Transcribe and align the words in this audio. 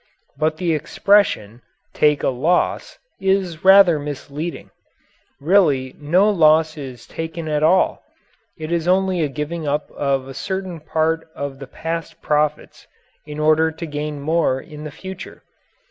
But 0.35 0.57
the 0.57 0.73
expression, 0.73 1.61
"take 1.93 2.23
a 2.23 2.29
loss," 2.29 2.97
is 3.19 3.63
rather 3.63 3.99
misleading. 3.99 4.71
Really 5.39 5.95
no 5.99 6.27
loss 6.27 6.75
is 6.75 7.05
taken 7.05 7.47
at 7.47 7.61
all. 7.61 8.01
It 8.57 8.71
is 8.71 8.87
only 8.87 9.21
a 9.21 9.27
giving 9.29 9.67
up 9.67 9.91
of 9.91 10.27
a 10.27 10.33
certain 10.33 10.79
part 10.79 11.27
of 11.35 11.59
the 11.59 11.67
past 11.67 12.19
profits 12.19 12.87
in 13.27 13.37
order 13.39 13.69
to 13.73 13.85
gain 13.85 14.19
more 14.19 14.59
in 14.59 14.85
the 14.85 14.89
future. 14.91 15.43